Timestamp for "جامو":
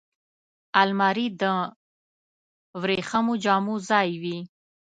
3.43-3.75